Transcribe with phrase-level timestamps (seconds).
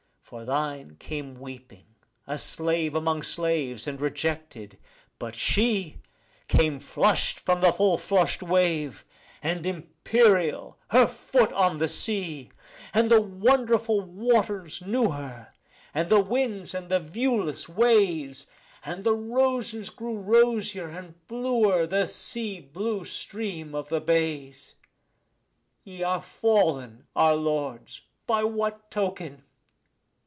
[0.23, 1.87] For thine came weeping,
[2.25, 4.77] a slave among slaves, and rejected;
[5.19, 5.97] but she
[6.47, 9.03] Came flushed from the full flushed wave,
[9.43, 12.49] and imperial, her foot on the sea.
[12.93, 15.49] And the wonderful waters knew her,
[15.93, 18.47] the winds and the viewless ways,
[18.85, 24.75] And the roses grew rosier, and bluer the sea blue stream of the bays.
[25.83, 29.43] Ye are fallen, our lords, by what token?